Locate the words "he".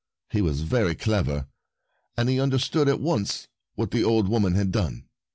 2.27-2.39